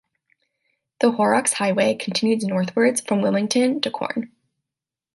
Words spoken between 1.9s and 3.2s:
continues northwards